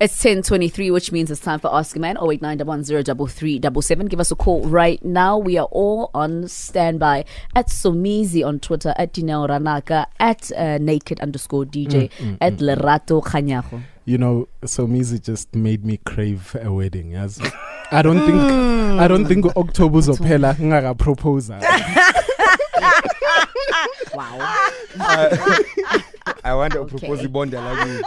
[0.00, 2.16] It's 1023, which means it's time for Ask a Man.
[2.16, 4.08] 0891103377.
[4.08, 5.38] Give us a call right now.
[5.38, 7.24] We are all on standby
[7.54, 12.54] at Somizi on Twitter, at Dineo Ranaka, at uh, naked underscore DJ, mm, mm, at
[12.54, 13.82] mm, Lerato Kganyago.
[14.04, 17.12] You know, Somizi just made me crave a wedding.
[17.12, 17.40] Yes.
[17.92, 18.34] I don't think
[19.00, 21.60] I don't think October zophela ngaka proposal.
[24.14, 26.00] Wow.
[26.44, 26.98] I want to Okay.
[26.98, 28.02] propose ibonda lakini.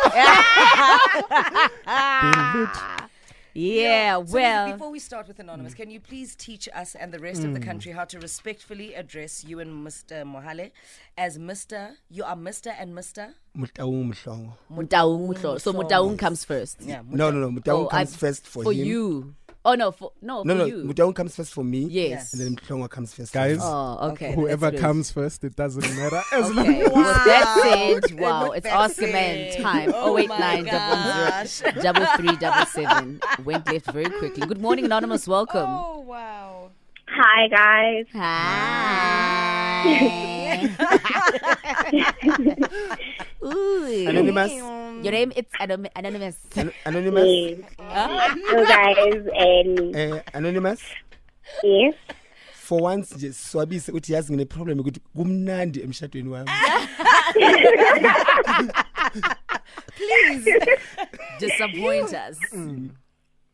[3.54, 4.72] Yeah, So well.
[4.72, 7.60] before we start with Anonymous, can you please teach us and the rest of the
[7.60, 7.66] hmm.
[7.66, 10.24] country how to respectfully address you and Mr.
[10.24, 10.70] Mohale
[11.18, 11.96] as Mr.
[12.12, 12.72] You are Mr.
[12.78, 13.34] and Mr.
[13.58, 14.52] Motaung mhlongo.
[14.72, 15.60] Motaung Mutlo.
[15.60, 16.78] So Motaung comes first.
[16.82, 17.02] Yeah.
[17.10, 17.50] No, no, no.
[17.50, 18.64] Motaung Oh, comes I've- first for, you.
[18.70, 18.86] For him.
[18.86, 19.36] you.
[19.70, 20.66] Oh, no, for, no, No, for no.
[20.66, 20.84] you.
[20.86, 21.80] Motaung comes first for me.
[21.90, 22.32] Yes.
[22.32, 23.34] And then Mhlongo comes first.
[23.34, 23.60] Guys.
[23.62, 24.34] Oh, okay.
[24.34, 26.22] Whoever comes first, it doesn't matter.
[26.32, 26.84] As long Okay.
[26.84, 29.92] With that said, And wow, it's that Ask a Man time.
[29.94, 31.60] Oh Oh eight my nine gosh.
[31.60, 33.20] double zero double three double seven.
[33.44, 34.48] Went left very quickly.
[34.48, 35.28] Good morning, anonymous.
[35.28, 35.66] Welcome.
[35.68, 36.72] Oh, wow.
[37.10, 38.06] Hi guys.
[38.14, 38.48] Hi.
[43.54, 44.10] Ooh.
[44.10, 44.52] Anonymous.
[45.04, 46.36] Your name it's anom- anonymous.
[46.56, 47.28] An- anonymous.
[47.28, 47.60] Yes.
[48.50, 50.82] So guys, and Eh, anonymous.
[51.64, 51.94] yes.
[52.54, 56.52] For once nje swabise uthi yazi ngine problem ukuthi kumnandi emshadweni wami.
[61.40, 62.38] Disappoint us.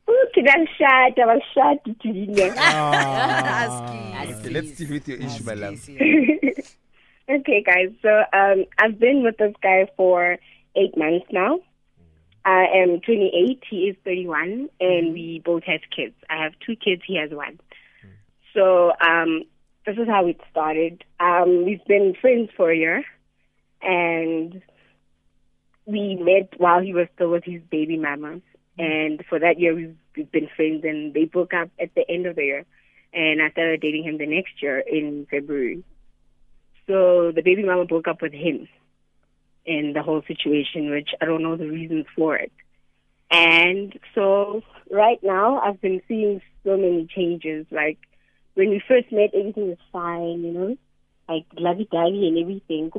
[0.07, 2.53] Uthi bangishada bangishada thina.
[2.57, 4.25] Ah.
[4.39, 5.79] Okay, let's deal with your issue, my love.
[7.29, 10.37] Okay guys, so um I've been with this guy for
[10.75, 11.59] eight months now.
[12.45, 16.15] I am 28, he is 31, and we both have kids.
[16.29, 17.59] I have two kids, he has one.
[18.53, 19.43] So um
[19.85, 21.03] this is how it started.
[21.19, 23.05] Um we've been friends for a year
[23.81, 24.61] and
[25.85, 28.39] we met while he was still with his baby mama.
[28.77, 32.25] And for that year, we've, we've been friends, and they broke up at the end
[32.25, 32.65] of the year.
[33.13, 35.83] And I started dating him the next year in February.
[36.87, 38.67] So the baby mama broke up with him
[39.65, 42.51] and the whole situation, which I don't know the reasons for it.
[43.31, 44.61] And so
[44.91, 47.65] right now, I've been seeing so many changes.
[47.71, 47.97] Like
[48.53, 50.77] when we first met, everything was fine, you know,
[51.29, 52.91] like lovey-dovey and everything.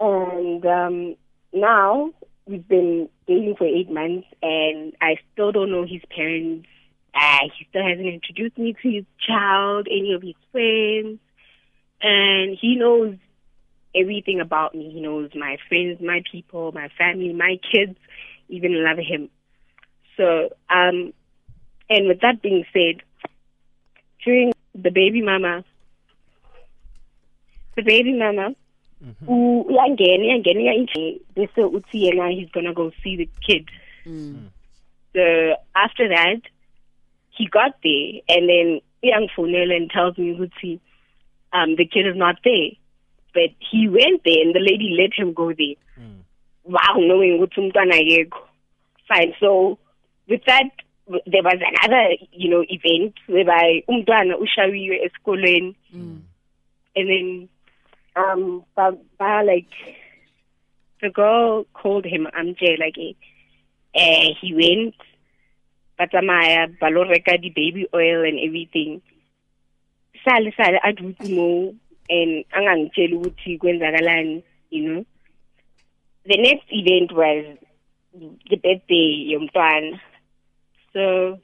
[0.00, 1.16] And um,
[1.52, 2.10] now
[2.46, 6.68] we've been dating for eight months, and I still don't know his parents.
[7.14, 11.18] Uh, he still hasn't introduced me to his child, any of his friends,
[12.00, 13.16] and he knows
[13.94, 14.90] everything about me.
[14.90, 17.96] He knows my friends, my people, my family, my kids,
[18.48, 19.30] even love him.
[20.16, 21.12] So, um,
[21.90, 23.02] and with that being said,
[24.24, 25.64] during the baby mama,
[27.76, 28.54] the baby mama,
[29.04, 29.30] mm-hmm.
[29.30, 33.68] u- uyangena uyangena uya- bese uthi yena he's gonna go see the kid
[34.04, 34.12] mm.
[34.12, 34.48] Mm.
[35.14, 36.40] so after that
[37.30, 40.80] he got there and then uyangifonela and tells me ukuthi
[41.52, 42.70] um the kid is not there.
[43.34, 45.76] But he went there and the lady let him go there.
[46.64, 48.40] Wow knowing ukuthi umntwana akekho
[49.08, 49.34] fine.
[49.40, 49.78] So
[50.28, 50.70] with that
[51.26, 55.74] there was another you know event whereby umntwana ushawiwe esikolweni.
[55.92, 56.24] And
[56.94, 57.48] then
[58.16, 59.70] um ba, ba like
[61.00, 62.98] the girl called him amje like
[63.94, 64.94] eh he went.
[65.98, 69.02] Batsamaya ba lo reka di baby oil and everything
[70.24, 70.92] sale sale a
[71.28, 71.74] mo
[72.10, 75.04] and angangitshela ukuthi kwenzakalani you know.
[76.26, 77.44] The next event was
[78.50, 80.00] the birthday yomntwana.
[80.92, 81.38] So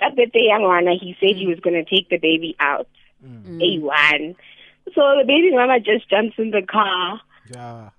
[0.00, 2.88] that birthday yangwana he said he was going to take the baby out
[3.24, 3.58] mm.
[3.60, 4.34] a1
[4.94, 7.20] so the baby mama just jumps in the car
[7.54, 7.90] Yeah.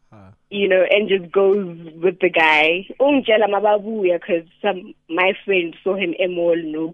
[0.49, 2.88] you know, and just goes with the guy.
[2.99, 6.94] Ungitshela mababuya because some my friend saw him emall no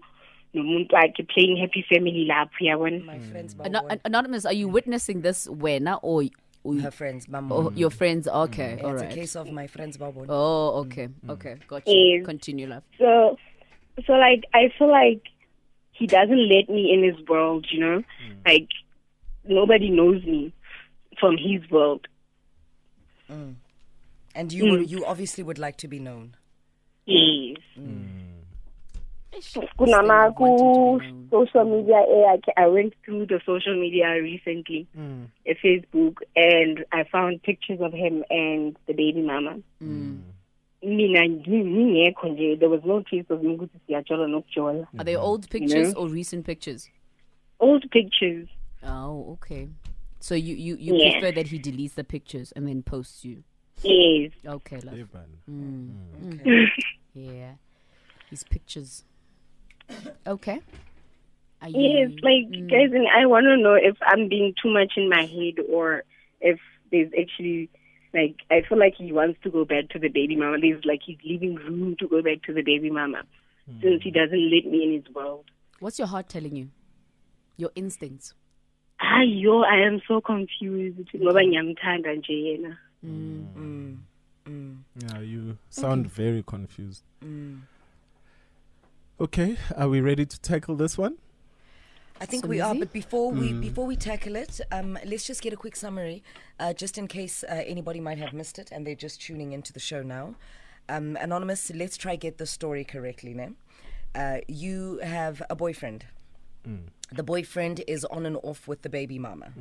[0.54, 3.04] nomuntu wakhe playing happy family lapho yabona.
[3.04, 3.30] My mm.
[3.30, 3.90] friends, Ano- Babon.
[3.90, 6.24] an- anonymous, are you witnessing this when or,
[6.64, 7.54] or, Her friends, Mama.
[7.54, 8.26] or your friends?
[8.26, 8.44] Mm.
[8.44, 10.26] Okay, all It's a case of my friends, Babon.
[10.28, 11.30] Oh, okay, mm.
[11.30, 12.18] okay, got you.
[12.18, 12.26] Yes.
[12.26, 12.82] Continue, love.
[12.98, 13.38] So
[14.06, 15.22] so like I feel like
[15.92, 18.02] he doesn't let me in his world, you know?
[18.44, 18.68] Like
[19.44, 20.52] nobody knows me
[21.20, 22.08] from his world.
[24.34, 26.36] And you, would, you obviously would like to be known.
[27.06, 27.58] Yes.
[29.54, 31.00] Wanting Kunama ku
[31.30, 34.86] social media eh, I I went through the social media recently.
[35.46, 39.58] a Facebook and I found pictures of him and the baby mama.
[39.82, 40.20] Mm.
[40.82, 44.86] Mina ngi- ngingekho nje there was no trace of me ukuthi siyajola nokujola.
[44.98, 45.24] Are they mm-hmm.
[45.24, 46.90] old pictures or recent pictures?
[47.60, 48.48] Old pictures.
[48.82, 49.68] Oh, okay.
[50.20, 51.12] So you you, you Yeah.
[51.20, 53.42] prefer that he deletes the pictures and then posts you.
[53.82, 54.32] Yes.
[54.46, 54.98] Okay, love.
[54.98, 55.38] Evan.
[55.48, 56.50] Okay.
[56.50, 56.68] Mm.
[57.14, 57.54] Yeah.
[58.30, 59.04] His pictures.
[60.26, 60.60] Okay.
[61.60, 62.68] Are Yes, like Mm.
[62.70, 66.02] guys, and I want to know if I'm being too much in my head or
[66.40, 66.58] if
[66.90, 67.68] there's actually
[68.12, 70.58] like I feel like he wants to go back to the baby mama.
[70.60, 73.22] There's like he's leaving room to go back to the baby mama
[73.80, 75.44] since he doesn't let me in his world.
[75.80, 76.68] What's your heart telling you?
[77.56, 78.34] Your instincts.
[79.00, 81.08] Ah, yo, I am so confused.
[81.14, 82.78] Ngoba ngiyamthanda nje yena.
[83.04, 83.98] Mm,
[84.46, 87.04] mm, Yeah, you sound very confused.
[87.24, 87.60] mm.
[89.22, 91.14] Okay, are we ready to tackle this one?
[92.20, 95.42] I think So we are, but before we before we tackle it, um, let's just
[95.42, 96.24] get a quick summary,
[96.58, 99.72] uh, just in case uh, anybody might have missed it and they're just tuning into
[99.72, 100.34] the show now.
[100.88, 103.32] Um, Anonymous, let's try get the story correctly.
[103.32, 103.50] Now,
[104.16, 106.04] uh, you have a boyfriend.
[107.12, 109.52] The boyfriend is on and off with the baby mama,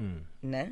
[0.42, 0.72] no?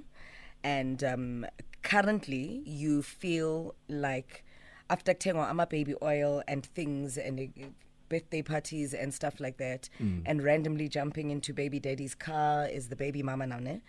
[0.64, 1.46] And um,
[1.84, 4.44] currently, you feel like
[4.90, 7.68] after Tengo Ama baby oil and things and uh,
[8.10, 9.90] birthday parties and stuff like that,
[10.26, 13.82] and randomly jumping into baby daddy's car is the baby mama now, ne?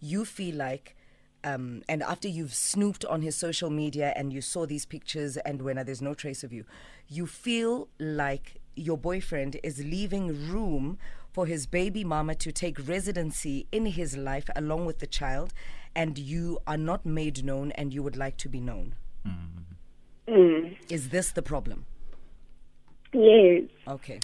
[0.00, 0.96] You feel like.
[1.44, 5.62] Um, and after you've snooped on his social media and you saw these pictures, and
[5.62, 6.64] when uh, there's no trace of you,
[7.08, 10.98] you feel like your boyfriend is leaving room
[11.32, 15.52] for his baby mama to take residency in his life along with the child,
[15.94, 18.96] and you are not made known and you would like to be known.
[20.26, 20.76] Mm.
[20.88, 21.86] Is this the problem?
[23.12, 23.64] Yes.
[23.86, 24.20] Okay.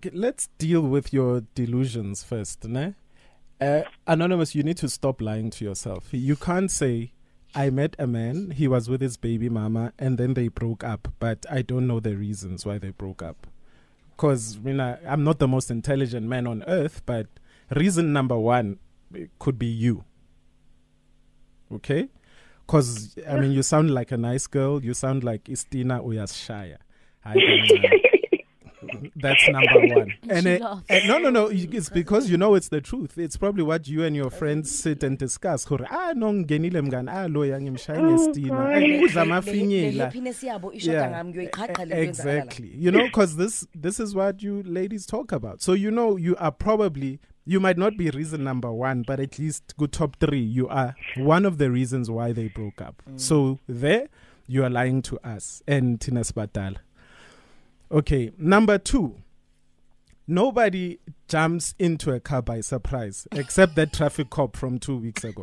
[0.00, 2.94] Okay, Let's deal with your delusions first, ne?
[3.60, 6.08] Uh, Anonymous, you need to stop lying to yourself.
[6.12, 7.12] You can't say,
[7.54, 11.08] I met a man, he was with his baby mama, and then they broke up,
[11.18, 13.48] but I don't know the reasons why they broke up.
[14.16, 17.26] Because, I mean, I, I'm not the most intelligent man on earth, but
[17.74, 18.78] reason number one
[19.40, 20.04] could be you.
[21.72, 22.08] Okay?
[22.66, 26.76] Because, I mean, you sound like a nice girl, you sound like Istina Uyashaya.
[27.28, 27.98] I don't know.
[29.16, 30.14] That's number one.
[30.30, 31.46] And she it- and no, no, no.
[31.48, 33.18] It's because you know it's the truth.
[33.18, 35.64] It's probably what you and your friends sit and discuss.
[35.64, 37.10] Gore, Ah, no, ngenile mngani.
[37.10, 38.68] Ah, lo yang ngimshaya ngestina.
[38.68, 40.04] Ay, udla amafinyela.
[40.92, 41.02] Yeah,
[41.82, 42.70] e- exactly.
[42.76, 45.60] You know, because this this is what you ladies talk about.
[45.62, 49.38] So you know, you are probably you might not be reason number one, but at
[49.38, 50.40] least good top three.
[50.42, 53.02] You are one of the reasons why they broke up.
[53.16, 54.08] So there,
[54.46, 56.76] you are lying to us and Tina Spatal.
[57.90, 59.16] Okay, number two.
[60.26, 65.42] Nobody jumps into a car by surprise, except that traffic cop from two weeks ago.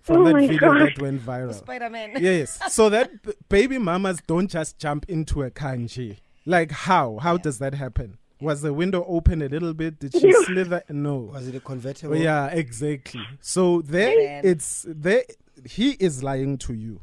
[0.00, 0.80] From Oh that video God.
[0.80, 1.52] that went viral.
[1.54, 2.12] Spider Man.
[2.20, 2.60] Yes.
[2.72, 3.10] So that
[3.48, 7.18] baby mamas don't just jump into a car and she- Like how?
[7.20, 8.18] How does that happen?
[8.40, 9.98] Was the window open a little bit?
[9.98, 10.84] Did she slither?
[10.88, 11.30] No.
[11.32, 12.14] Was it a convertible?
[12.16, 13.22] Yeah, exactly.
[13.40, 14.42] So there Man.
[14.44, 15.24] it's there
[15.64, 17.00] he is lying to you.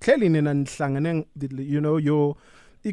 [0.00, 1.26] Clearly nina nihlangane
[1.58, 2.36] you know your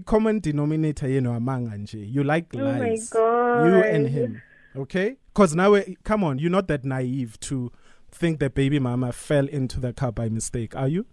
[0.05, 2.13] common denominator yenu amanga nje.
[2.13, 3.11] You like Oh lies.
[3.13, 4.41] You and him.
[4.75, 5.15] Okay?
[5.33, 7.71] Cuz now we- come on, you're not that naive to
[8.11, 11.05] think that baby mama fell into the car by mistake, are you?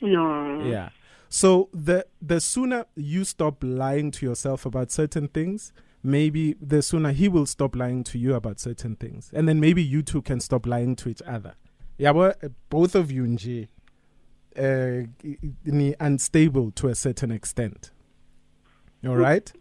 [0.00, 0.64] No.
[0.64, 0.90] Yeah.
[1.28, 7.12] So the the sooner you stop lying to yourself about certain things, maybe the sooner
[7.12, 10.40] he will stop lying to you about certain things, and then maybe you two can
[10.40, 11.54] stop lying to each other.
[11.98, 12.34] Yeah, well,
[12.68, 13.68] both of you nje,
[14.58, 15.02] uh,
[16.00, 17.90] unstable to a certain extent.
[19.06, 19.52] All right.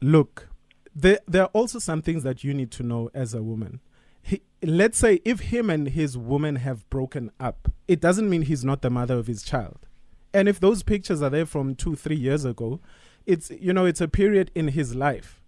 [0.00, 0.48] Look,
[0.94, 3.80] there there are also some things that you need to know as a woman.
[4.20, 8.64] He, let's say if him and his woman have broken up, it doesn't mean he's
[8.64, 9.86] not the mother of his child.
[10.34, 12.80] And if those pictures are there from two, three years ago,
[13.26, 15.40] it's you know it's a period in his life.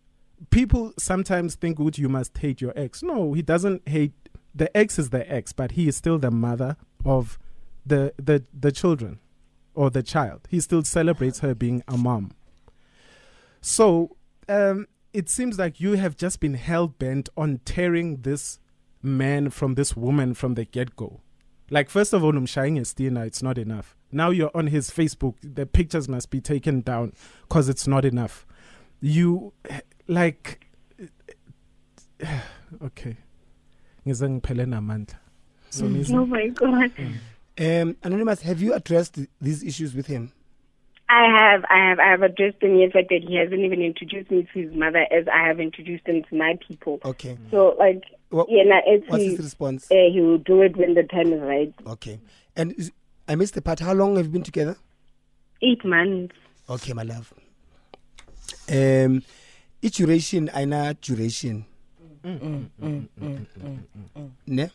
[0.51, 4.13] People sometimes think, "Would you must hate your ex?" No, he doesn't hate.
[4.55, 7.39] The ex is the ex, but he is still the mother of
[7.87, 9.19] the the the children
[9.75, 10.47] or the child.
[10.49, 12.33] He still celebrates her being a mom.
[13.61, 14.17] So
[14.49, 18.59] um, it seems like you have just been hell bent on tearing this
[19.03, 21.21] man from this woman from the get go.
[21.71, 23.97] Like, first of all, umshaying Estina, it's not enough.
[24.13, 27.13] Now you're on his Facebook, the pictures must be taken down
[27.43, 28.47] because it's not enough.
[29.01, 29.53] You,
[30.07, 30.67] like,
[32.83, 33.17] okay.
[34.07, 35.17] Ngize ngiphele namandla.
[35.71, 35.87] So,
[36.17, 36.93] Oh my god.
[37.59, 40.33] Um, Anonymous, have you addressed these issues with him?
[41.09, 42.81] I have, I have, I have addressed him.
[42.81, 46.07] In fact, that he hasn't even introduced me to his mother, as I have introduced
[46.07, 46.99] him to my people.
[47.05, 47.39] Okay.
[47.51, 49.91] So, like, Wha- yeah, now, as What's he, his response?
[49.91, 51.73] uh, he will do it when the time is right.
[51.87, 52.19] Okay.
[52.57, 52.91] And is,
[53.29, 53.81] I missed the part.
[53.81, 54.77] How long have you been together?
[55.63, 56.35] Eight months.
[56.69, 57.33] Okay, my love.
[58.71, 59.23] Um,
[59.83, 61.67] each duration, I know duration.
[62.25, 64.71] Mm, mm, mm, ne?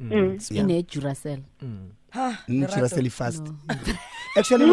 [0.00, 0.50] Mm.
[0.50, 0.62] Yeah.
[0.62, 1.42] Ine Duracell.
[1.62, 1.90] Mm,
[2.48, 2.74] Lerato.
[2.74, 3.42] Duracell fast.
[4.36, 4.64] Actually,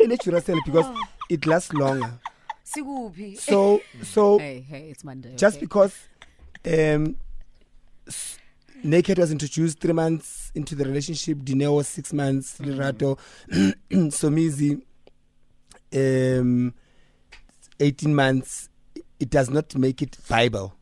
[0.00, 0.86] in a Duracell because
[1.30, 2.18] it lasts longer.
[2.64, 3.38] Sikuphi?
[3.38, 5.34] So, so Hey, hey, it's Monday.
[5.36, 5.64] just okay?
[5.66, 5.94] because
[6.66, 7.16] um,
[8.06, 8.38] s-
[8.84, 13.18] Naked was introduced three months into the relationship, Dineo was six months, Lerato,
[13.90, 14.80] Somizi,
[15.94, 16.74] um,
[17.80, 18.68] 18 months,
[19.18, 20.74] it does not make it Bible.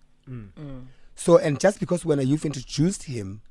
[1.14, 3.42] So, and just because when you've introduced him,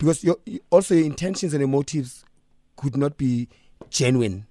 [0.00, 0.36] because your,
[0.70, 2.24] also your intentions and your motives
[2.76, 3.48] could not be
[3.90, 4.46] genuine.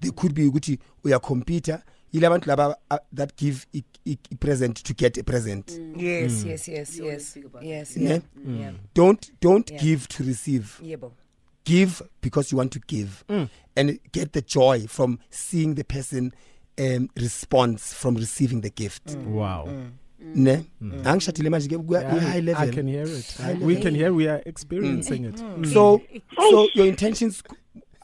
[0.00, 1.78] They could be ukuthi uyacompete
[2.12, 5.68] yile abantu laba uh, that give a, i, i present to get a present.
[5.96, 7.46] Yes, yes, yes, You always yes.
[7.62, 8.20] Yes, Yeah.
[8.46, 8.58] yeah.
[8.60, 8.72] Yeah.
[8.94, 9.82] Don't don't Yeah.
[9.82, 10.78] give to receive.
[10.80, 11.10] Yebo.
[11.64, 13.24] Give because you want to give,
[13.76, 16.32] and get the joy from seeing the person
[16.78, 19.06] um, response from receiving the gift.
[19.06, 19.26] Mm.
[19.32, 19.68] Wow.
[20.24, 20.64] Ne?
[20.80, 20.92] Mm.
[20.92, 21.06] Mm.
[21.06, 22.68] Angishadile manje ke kuya- kuya high I, level.
[22.68, 23.36] I can hear it.
[23.36, 23.82] High we level.
[23.82, 25.28] can hear we are experiencing mm.
[25.28, 25.36] it.
[25.36, 25.66] Mm.
[25.72, 26.00] so
[26.50, 27.42] so your intentions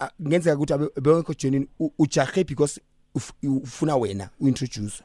[0.00, 2.80] uh, ngenzeka ukuthi abe- bewekho genuine u- ujahe because
[3.14, 5.02] uf- ufuna wena uintroduce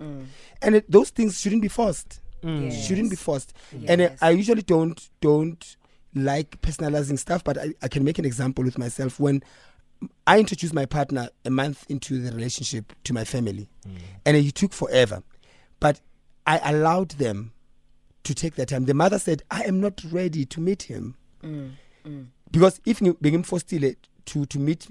[0.61, 2.85] and it, those things shouldn't be forced Yes.
[2.87, 3.53] shouldn't be forced
[3.87, 5.77] and uh, i usually don't don't
[6.13, 9.41] like personalizing stuff but I, I can make an example with myself when
[10.27, 13.67] i introduced my partner a month into the relationship to my family
[14.25, 15.23] and it took forever
[15.79, 16.01] but
[16.45, 17.51] i allowed them
[18.23, 18.85] to take their time.
[18.85, 21.15] The mother said i am not ready to meet him.
[21.43, 21.71] Mm,
[22.05, 22.25] mm.
[22.51, 24.87] Because if you begin forced to to meet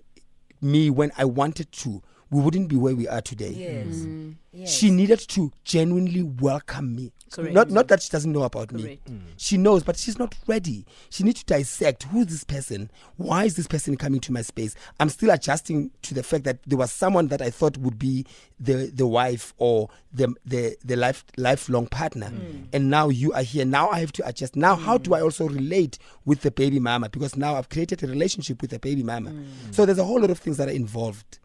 [0.60, 2.02] me when I wanted to,
[2.34, 3.50] we wouldn't be where we are today.
[3.50, 3.86] Yes.
[3.98, 4.06] Mm.
[4.06, 4.34] Mm.
[4.52, 4.72] Yes.
[4.74, 7.12] She needed to genuinely welcome me.
[7.30, 7.54] Correct.
[7.54, 8.82] Not not that she doesn't know about me.
[8.82, 9.06] Correct.
[9.08, 9.20] Mm.
[9.36, 10.84] She knows, but she's not ready.
[11.10, 12.90] She needs to dissect who's this person?
[13.16, 14.74] Why is this person coming to my space?
[14.98, 18.26] I'm still adjusting to the fact that there was someone that I thought would be
[18.58, 22.32] the the wife or the the the life lifelong partner.
[22.72, 23.64] And now you are here.
[23.64, 24.56] Now I have to adjust.
[24.56, 27.08] Now how do I also relate with the baby mama?
[27.10, 29.32] Because now I've created a relationship with the baby mama.
[29.70, 31.38] So there's a whole lot of things that are involved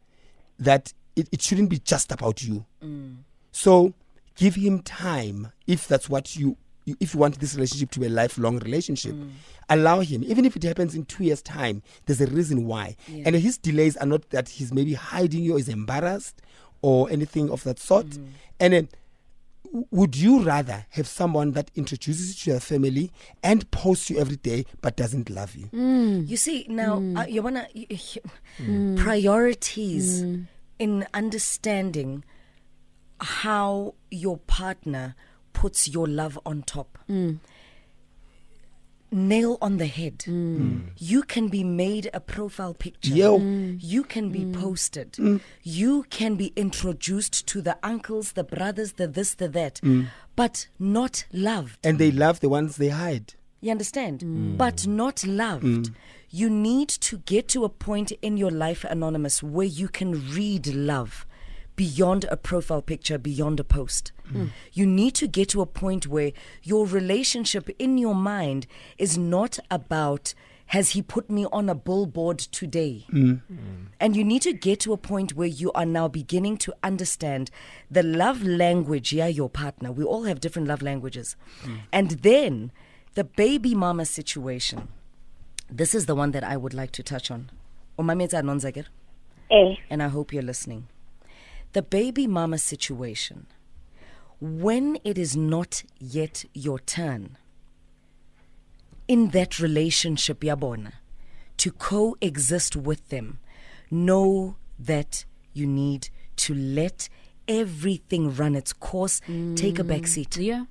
[0.59, 2.65] that it, it shouldn't be just about you.
[2.83, 3.17] Mm.
[3.51, 3.93] So
[4.35, 8.05] give him time if that's what you you- if you want this relationship to be
[8.07, 9.13] a lifelong relationship.
[9.13, 9.29] Mm.
[9.69, 12.95] Allow him, even if it happens in two years' time, there's a reason why.
[13.25, 16.41] And his delays are not that he's maybe hiding you or is embarrassed
[16.81, 18.07] or anything of that sort.
[18.07, 18.27] Mm.
[18.59, 18.89] And then
[19.71, 23.11] would you rather have someone that introduces you to your family
[23.43, 25.67] and posts you every day but doesn't love you?
[25.67, 26.27] Mm.
[26.27, 27.19] You see now, mm.
[27.19, 27.97] uh, you wanna y- y-
[28.59, 28.97] mm.
[28.97, 30.23] priorities
[30.79, 32.23] in understanding
[33.21, 35.15] how your partner
[35.53, 36.97] puts your love on top.
[39.11, 40.19] Nail on the head.
[40.19, 40.59] Mm.
[40.59, 40.81] Mm.
[40.97, 43.13] You can be made a profile picture.
[43.13, 43.39] Yo.
[43.39, 43.77] Mm.
[43.81, 45.17] You can be posted.
[45.63, 49.81] You can be introduced to the uncles, the brothers, the this, the that,
[50.35, 51.79] but not loved.
[51.83, 53.33] And they love the ones they hide.
[53.61, 54.57] You understand?
[54.57, 55.91] But not loved.
[56.29, 60.67] You need to get to a point in your life, Anonymous, where you can read
[60.67, 61.25] love
[61.75, 64.11] beyond a profile picture, beyond a post.
[64.31, 64.49] Mm.
[64.73, 66.31] You need to get to a point where
[66.63, 68.67] your relationship in your mind
[68.97, 70.33] is not about.
[70.67, 73.05] Has he put me on a billboard today?
[73.11, 73.41] Mm.
[73.51, 73.87] Mm.
[73.99, 77.49] And you need to get to a point where you are now beginning to understand
[77.89, 79.91] the love language, yeah, your partner.
[79.91, 81.35] We all have different love languages.
[81.91, 82.71] And then
[83.15, 84.89] the baby mama situation.
[85.71, 87.49] This is the one that I would like to touch on.
[87.97, 88.85] Umametsa Nonzager,
[89.51, 89.75] Eh.
[89.89, 90.87] and I hope you're listening.
[91.73, 93.47] The baby mama situation.
[94.39, 97.37] When it is not yet your turn
[99.07, 100.93] in that relationship, Yabona,
[101.57, 103.39] to coexist with them,
[103.91, 107.09] know that you need to let
[107.47, 109.19] everything run its course.
[109.55, 110.31] Take a back seat.
[110.31, 110.63] Mm, yeah.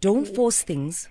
[0.00, 1.08] Don't force things.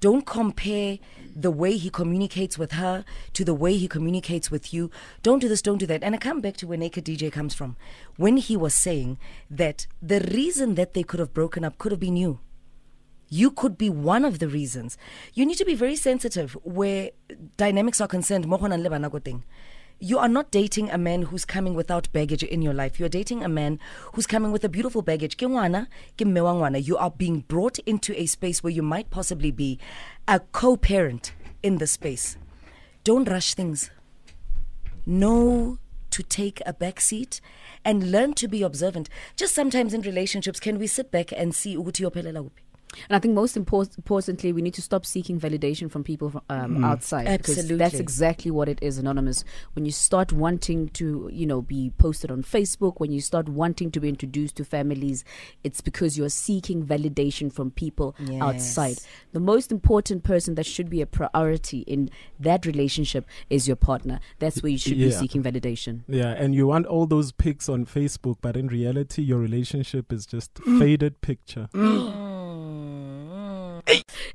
[0.00, 0.98] Don't compare
[1.34, 4.90] the way he communicates with her to the way he communicates with you.
[5.22, 6.02] Don't do this, don't do that.
[6.02, 7.76] And I come back to where Naked DJ comes from.
[8.16, 9.18] When he was saying
[9.50, 12.40] that the reason that they could have broken up could have been you.
[13.28, 14.96] You could be one of the reasons.
[15.34, 17.10] You need to be very sensitive where
[17.56, 18.46] dynamics are concerned.
[20.00, 23.00] You are not dating a man who's coming without baggage in your life.
[23.00, 23.80] You're dating a man
[24.12, 25.36] who's coming with a beautiful baggage.
[25.36, 26.86] Ke ngwana, ke mme wa ngwana.
[26.86, 29.80] You are being brought into a space where you might possibly be
[30.28, 31.32] a co parent
[31.64, 32.36] in the space.
[33.02, 33.90] Don't rush things.
[35.04, 35.78] Know
[36.10, 37.40] to take a back seat
[37.84, 39.08] and learn to be observant.
[39.34, 42.50] Just sometimes in relationships, can we sit back and see ukuthi?
[43.08, 46.42] And I think most import- importantly, we need to stop seeking validation from people from,
[46.48, 47.26] um, outside.
[47.38, 49.44] because That's exactly what it is, anonymous.
[49.74, 53.90] When you start wanting to, you know, be posted on Facebook, when you start wanting
[53.92, 55.24] to be introduced to families,
[55.62, 58.98] it's because you're seeking validation from people outside.
[59.32, 64.18] The most important person that should be a priority in that relationship is your partner.
[64.38, 66.02] That's where you should be seeking validation.
[66.08, 70.26] Yeah, and you want all those pics on Facebook, but in reality, your relationship is
[70.26, 71.68] just faded picture.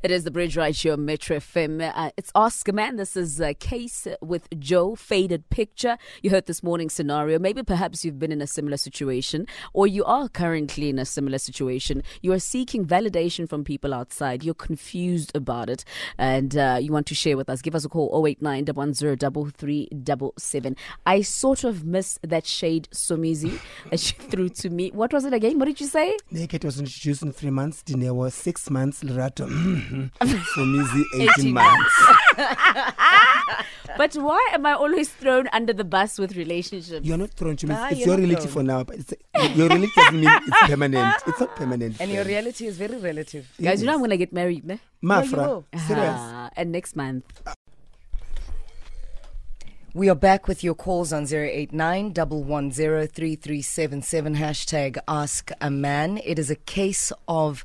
[0.01, 1.91] It is the Bridge Right Show, Metro FM.
[1.95, 2.95] Uh, it's Ask a Man.
[2.95, 5.97] This is a case with Joe, faded picture.
[6.21, 7.37] You heard this morning scenario.
[7.37, 11.37] Maybe perhaps you've been in a similar situation, or you are currently in a similar
[11.37, 12.03] situation.
[12.21, 14.43] You are seeking validation from people outside.
[14.43, 15.85] You're confused about it,
[16.17, 17.61] and uh, you want to share with us.
[17.61, 23.59] Give us a call 089 110 I sort of missed that shade, Somizi,
[23.89, 24.91] that she threw to me.
[24.91, 25.59] What was it again?
[25.59, 26.17] What did you say?
[26.31, 27.83] Naked was introduced in three months.
[27.83, 29.03] Dine was six months.
[29.03, 29.47] Lerato,
[30.55, 31.95] Somizi, 18, 18 months.
[33.97, 37.05] But why am I always thrown under the bus with relationships?
[37.05, 37.75] You're not thrown to me.
[37.77, 38.53] Ah, it's your reality thrown.
[38.53, 39.13] for now, but it's,
[39.55, 41.15] your reality doesn't mean it's permanent.
[41.27, 42.01] It's not permanent.
[42.01, 43.47] And your reality is very relative.
[43.61, 44.79] Guys, you know I'm gonna get married, ne?
[45.03, 45.65] Mafra, will.
[45.87, 46.15] serious.
[46.17, 47.23] Ah, and next month.
[49.95, 52.71] We are back with your calls on 089 110
[54.35, 56.19] hashtag ask a man.
[56.23, 57.63] It is a case of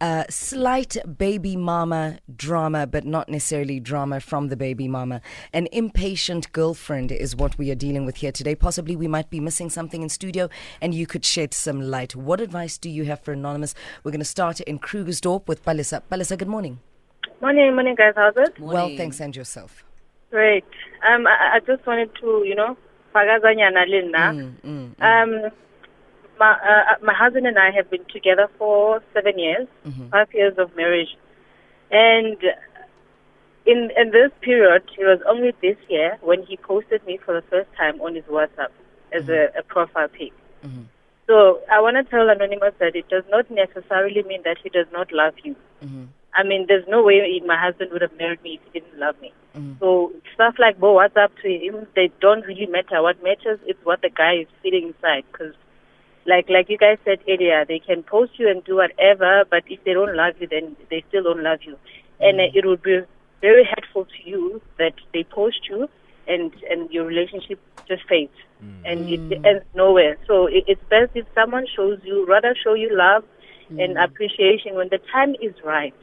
[0.00, 5.20] uh, slight baby mama drama, but not necessarily drama from the baby mama.
[5.52, 8.54] An impatient girlfriend is what we are dealing with here today.
[8.54, 10.48] Possibly we might be missing something in studio
[10.80, 12.14] and you could shed some light.
[12.14, 13.74] What advice do you have for Anonymous?
[14.04, 16.02] We're going to start in Krugersdorp with Palisa.
[16.10, 16.80] Palisa, good morning.
[17.40, 18.14] Morning, morning, guys.
[18.16, 18.58] How's it?
[18.58, 19.84] Well, thanks, and yourself.
[20.30, 20.64] Great.
[21.08, 22.76] Um, I, I just wanted to, you know,
[23.14, 24.18] fagazanyana Linda.
[24.18, 25.50] Mm, mm, Um,
[26.38, 30.08] my uh, my husband and I have been together for seven years, Mm-hmm.
[30.10, 31.16] five years of marriage,
[31.90, 32.36] and
[33.66, 37.42] in in this period, it was only this year when he posted me for the
[37.50, 38.72] first time on his WhatsApp
[39.12, 39.56] as Mm-hmm.
[39.56, 40.32] a, a profile pic.
[41.26, 44.86] So I want to tell Anonymous that it does not necessarily mean that he does
[44.92, 45.54] not love you.
[45.84, 46.04] mm-hmm.
[46.34, 49.16] I mean, there's no way my husband would have married me if he didn't love
[49.20, 49.32] me.
[49.54, 49.74] Mm-hmm.
[49.80, 53.02] So stuff like Bo, what's up to him, they don't really matter.
[53.02, 55.24] What matters is what the guy is feeling inside.
[55.30, 55.54] Because,
[56.28, 59.82] like like you guys said earlier, they can post you and do whatever, but if
[59.84, 61.76] they don't love you, then they still don't love you.
[62.20, 63.00] And uh, it would be
[63.40, 65.88] very hurtful to you that they post you
[66.26, 68.38] and and your relationship just fades.
[68.84, 70.18] And it ends nowhere.
[70.26, 73.24] So it, it's best if someone shows you, rather show you love
[73.70, 75.94] and appreciation when the time is right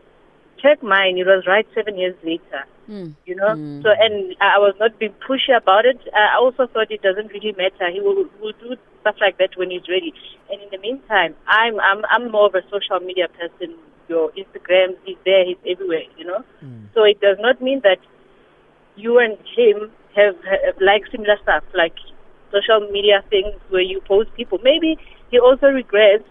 [0.62, 1.18] check mine.
[1.18, 2.66] It was right seven years later.
[2.88, 3.10] Hmm.
[3.26, 3.82] You know, hmm.
[3.82, 6.00] so and I was not being pushy about it.
[6.14, 7.90] I also thought it doesn't really matter.
[7.92, 10.14] He will, will do stuff like that when he's ready.
[10.52, 13.76] And in the meantime, I'm I'm I'm more of a social media person.
[14.08, 16.06] Your Instagram, he's there, he's everywhere.
[16.18, 16.86] You know, hmm.
[16.94, 17.98] so it does not mean that
[18.96, 21.96] you and him have, have like similar stuff, like
[22.52, 24.60] social media things where you post people.
[24.64, 24.98] Maybe
[25.32, 26.24] he also regrets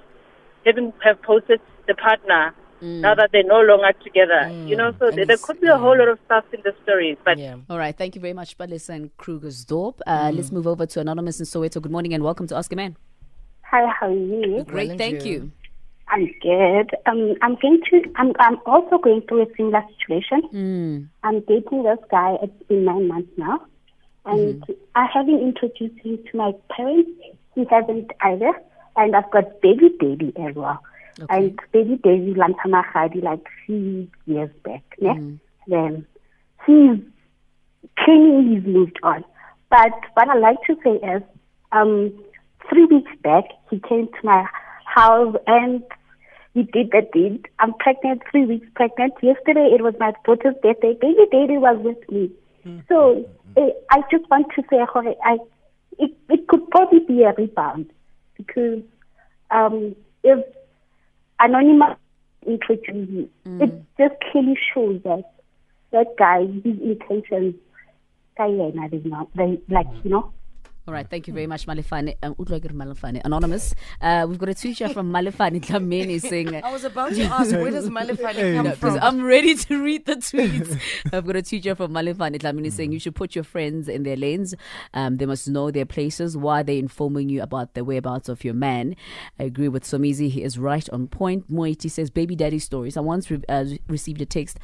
[0.64, 2.54] having have posted the partner
[2.84, 4.50] now that they're no longer together.
[4.66, 6.74] You know, so And there, there could be a whole lot of stuff in the
[6.82, 7.56] stories, but Yeah.
[7.70, 10.00] All right, thank you very much, Palisa and Krugersdorp.
[10.06, 11.80] Uh, Let's move over to Anonymous in Soweto.
[11.80, 12.96] Good morning and welcome to Ask a Man.
[13.62, 14.64] Hi, how are you?
[14.64, 15.32] Great, and thank you.
[15.32, 15.52] you.
[16.08, 16.94] I'm good.
[17.06, 18.02] Um, I'm going to.
[18.16, 18.32] I'm.
[18.38, 20.42] I'm also going through a similar situation.
[20.52, 21.08] Mm.
[21.22, 22.36] I'm dating this guy.
[22.42, 23.64] It's been nine months now,
[24.26, 24.62] and
[24.94, 27.10] I haven't introduced him to my parents.
[27.54, 28.52] He hasn't either,
[28.96, 30.78] and I've got baby baby as well.
[31.28, 34.82] And baby daddy Lantamahadi like three years back.
[35.00, 35.38] Ne?
[35.66, 36.06] Then
[36.66, 36.98] he's
[37.98, 39.24] claiming he's moved on.
[39.70, 41.22] But what I like to say is,
[41.72, 42.12] um,
[42.68, 44.46] three weeks back he came to my
[44.84, 45.82] house and
[46.54, 47.48] he did the deed.
[47.58, 49.14] I'm pregnant, three weeks pregnant.
[49.22, 50.94] Yesterday it was my daughter's birthday.
[51.00, 52.30] Baby daddy was with me.
[52.88, 55.38] So eh, I just want to say, I
[55.98, 57.90] it, it could probably be a rebound
[58.36, 58.82] because
[59.50, 60.44] um, if
[61.40, 61.96] anonymous
[62.46, 63.62] introduces you, mm.
[63.62, 65.24] it just clearly shows that
[65.92, 67.54] that guy, his intentions,
[68.38, 70.32] kayena, they not, they like you know.
[70.86, 72.14] All right, thank you very much, Malefane.
[72.22, 73.22] Um, utlwa ke re Malefane.
[73.24, 73.74] Anonymous.
[74.02, 77.52] Uh, we've got a tweet here from Malefane Dlamini saying, I was about to ask,
[77.52, 78.98] where does Malefane come because from?
[79.00, 80.78] I'm ready to read the tweets.
[81.12, 84.16] I've got a teacher from Malefane Dlamini saying you should put your friends in their
[84.16, 84.54] lanes.
[84.92, 86.36] Um, they must know their places.
[86.36, 88.94] Why are they informing you about the whereabouts of your man?
[89.38, 90.28] I agree with Somizi.
[90.28, 91.50] He is right on point.
[91.50, 92.98] Moiti says baby daddy stories.
[92.98, 94.58] I once re- uh, received a text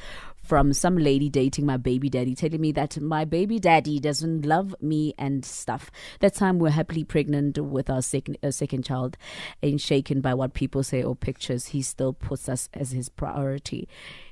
[0.51, 4.75] from some lady dating my baby daddy, telling me that my baby daddy doesn't love
[4.81, 5.89] me and stuff.
[6.19, 9.15] That time we're happily pregnant with our second uh, second child,
[9.63, 11.67] and shaken by what people say or pictures.
[11.67, 13.87] He still puts us as his priority,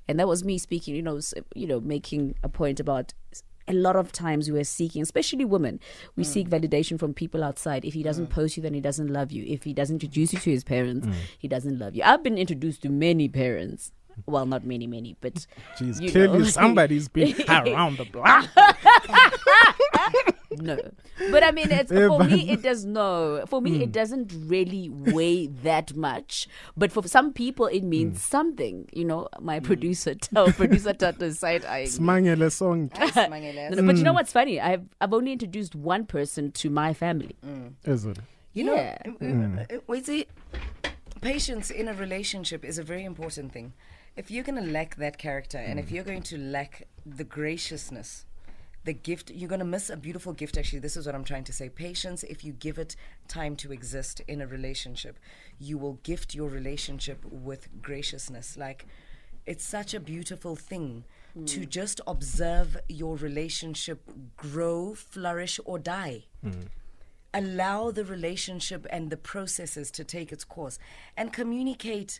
[0.09, 0.93] and that was me speaking.
[0.93, 1.21] You know,
[1.55, 3.13] you know, making a point about
[3.69, 5.79] a lot of times we're seeking, especially women,
[6.17, 6.59] we seek mm.
[6.59, 7.85] validation from people outside.
[7.85, 8.31] If he doesn't mm.
[8.31, 9.45] post you, then he doesn't love you.
[9.47, 11.13] If he doesn't introduce you to his parents, mm.
[11.37, 12.03] he doesn't love you.
[12.03, 13.93] I've been introduced to many parents.
[14.25, 15.45] Well, not many, many, but
[15.77, 16.45] Jeez, you clearly know.
[16.45, 18.47] somebody's been around the block.
[20.61, 20.77] no.
[21.31, 23.43] But I mean, it's, Yeah, for me, it does no.
[23.47, 23.81] For me, Hmm.
[23.81, 26.47] it doesn't really weigh that much.
[26.75, 28.29] But for some people, it means Hmm.
[28.37, 28.89] something.
[28.93, 31.85] You know, my producer, our producer, Tata is side eyeing.
[31.85, 31.91] me.
[31.91, 32.91] Smangele song.
[32.97, 33.97] No, no, but Hmm.
[33.97, 34.59] you know what's funny?
[34.59, 37.35] I've I've only introduced one person to my family.
[37.85, 38.17] Is it?
[38.53, 38.97] You know, Yeah.
[39.05, 40.25] uh, uh, wait, see,
[41.21, 43.73] patience in a relationship is a very important thing.
[44.19, 45.91] If you're going to lack that character and if mm.
[45.91, 48.25] you're going to lack the graciousness,
[48.83, 50.57] the gift, you're going to miss a beautiful gift.
[50.57, 51.69] Actually, this is what I'm trying to say.
[51.69, 52.97] Patience, if you give it
[53.29, 55.19] time to exist in a relationship,
[55.57, 58.57] you will gift your relationship with graciousness.
[58.57, 58.87] Like,
[59.45, 61.05] it's such a beautiful thing
[61.45, 61.69] to mm.
[61.69, 64.01] just observe your relationship
[64.35, 66.67] grow, flourish, or die mm.
[67.33, 70.77] allow the relationship and the processes to take its course
[71.15, 72.19] and communicate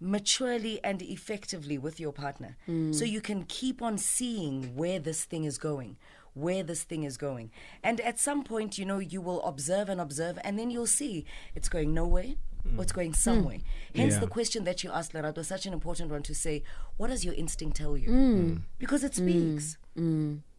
[0.00, 2.56] maturely and effectively with your partner.
[2.92, 5.96] So you can keep on seeing where this thing is going
[6.36, 7.50] where this thing is going.
[7.82, 11.24] And at some point you know you will observe and observe and then you'll see
[11.54, 12.34] it's going nowhere
[12.76, 13.58] or it's going somewhere.
[13.92, 14.00] Hmm.
[14.00, 14.20] Hence Yeah.
[14.20, 16.62] the question that you asked Lerato is such an important one to say
[16.98, 18.08] what does your instinct tell you?
[18.10, 18.56] Hmm.
[18.78, 19.26] Because it hmm.
[19.26, 19.78] speaks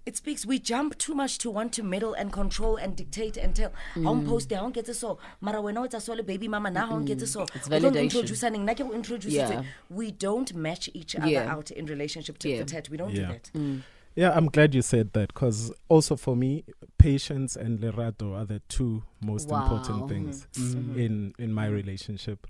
[0.08, 0.46] it speaks.
[0.46, 3.74] We jump too much to want to meddle and control and dictate and tell.
[3.94, 4.26] How mm.
[4.26, 5.20] post how get so.
[5.42, 7.46] Mara when it's a solo baby mama now how get so.
[7.54, 8.02] It's We don't validation.
[8.04, 9.64] Introduce and nake u introduce Yeah.
[9.90, 11.54] We don't match each other Yeah.
[11.54, 12.60] out in relationship to Yeah.
[12.60, 12.90] the tat.
[12.90, 13.34] We don't Yeah.
[13.54, 13.82] do that.
[14.16, 16.64] Yeah, I'm glad you said that because also for me,
[16.98, 19.64] patience and lerato are the two most Wow.
[19.64, 20.48] important things
[20.96, 22.48] in in my relationship.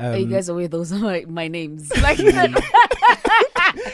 [0.00, 1.90] Um, Hey, you guys aware those are my, my names.
[2.02, 2.18] Like,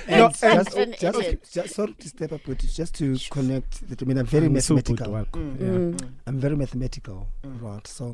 [0.08, 3.88] No, It's such just, an just, just sorry to step up, but just to connect.
[3.88, 5.12] That, I mean, I'm very I'm so mathematical.
[5.12, 5.32] work.
[5.32, 6.00] Mm.
[6.00, 6.06] Yeah.
[6.26, 7.86] I'm very mathematical, right?
[7.86, 8.08] So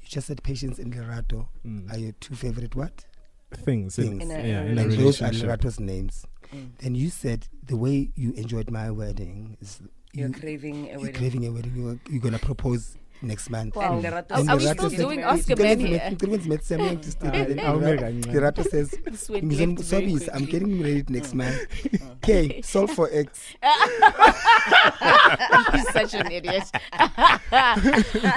[0.00, 1.92] you just said patience and Lerato Mm.
[1.92, 3.04] are your two favorite what?
[3.54, 4.22] Things, in, Things.
[4.24, 5.60] In a- yeah, in in a a and those are relationship.
[5.60, 6.26] Lerato's names.
[6.78, 9.80] Then you said the way you enjoyed my wedding is
[10.12, 11.14] You're you, craving a you're wedding.
[11.14, 11.72] craving a wedding.
[11.76, 13.76] You're, you're gonna propose next month.
[13.76, 13.94] Wow.
[13.94, 15.98] And Lerato Are- And are we Lerato still doing Oscar it Man doesn't here?
[15.98, 17.66] make- it doesn't make sense to stay there.
[17.66, 21.34] I'll make a- Lerato says, This went "Ngizom- left very Sobis, I'm getting married next
[21.34, 21.58] month.
[22.26, 23.54] Okay, solve for X.
[25.72, 26.64] He's such an idiot.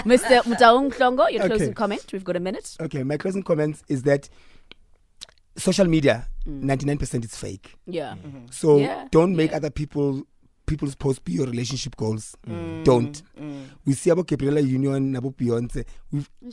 [0.05, 0.43] Mr.
[0.43, 1.47] Motaung Mhlongo, your Okay.
[1.47, 2.05] closing comment.
[2.13, 2.77] We've got a minute.
[2.79, 4.29] Okay, my closing comment is that
[5.57, 6.61] social media, mm.
[6.63, 7.75] 99% is fake.
[7.87, 8.15] Yeah.
[8.51, 8.85] So mm-hmm.
[8.85, 9.57] Yeah, don't make yeah.
[9.57, 10.23] other people
[10.69, 12.35] people's posts be your relationship goals.
[12.47, 12.53] Mm.
[12.53, 13.21] Mm, don't.
[13.41, 13.63] Mm.
[13.85, 15.85] We see about Gabrielle Union, about Beyonce.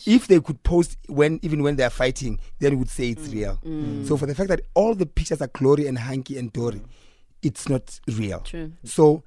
[0.07, 3.29] If they could post when even when they are fighting, then we would say it's
[3.33, 3.59] real.
[4.07, 6.81] So for the fact that all the pictures are glory and hanky and dory,
[7.43, 8.41] it's not real.
[8.41, 8.73] True.
[8.85, 9.23] So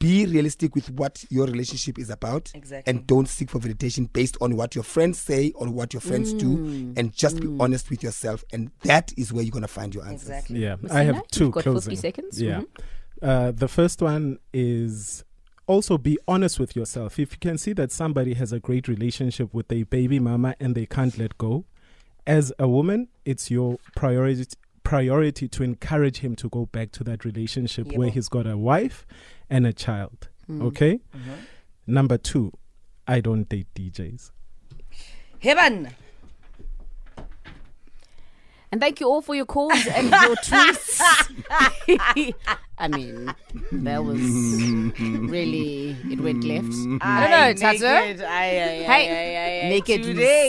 [0.00, 2.90] be realistic with what your relationship is about Exactly.
[2.90, 6.32] and don't seek for validation based on what your friends say or what your friends
[6.32, 9.94] do and just be honest with yourself and that is where you're going to find
[9.94, 10.28] your answers.
[10.30, 10.64] Exactly.
[10.64, 10.90] Yeah, Mr.
[10.90, 12.42] I have Nat, two you've got 50 seconds.
[12.42, 12.62] Yeah.
[12.62, 12.66] Mhm.
[13.24, 15.24] Uh, the first one is
[15.66, 17.18] also be honest with yourself.
[17.18, 20.74] If you can see that somebody has a great relationship with a baby mama and
[20.74, 21.64] they can't let go,
[22.26, 24.44] as a woman, it's your priority
[24.82, 28.58] priority to encourage him to go back to that relationship Yeah, where he's got a
[28.58, 29.06] wife
[29.48, 30.28] and a child.
[30.46, 30.62] Mm.
[30.64, 31.00] Okay?
[31.16, 31.32] Mm-hmm.
[31.86, 32.52] Number 2,
[33.08, 34.30] I don't date DJs.
[35.38, 35.88] Heaven.
[38.74, 41.00] And thank you all for your calls and your tweets.
[42.76, 43.32] I mean,
[43.70, 44.18] that was
[45.30, 46.74] really, it went left.
[47.00, 47.86] I don't know, Tato.
[48.26, 50.02] Hey, naked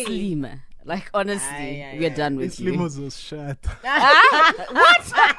[0.07, 0.47] slim.
[0.85, 2.71] Like, honestly, we're done with you.
[2.73, 3.59] Limos was a shut.
[4.71, 5.37] what?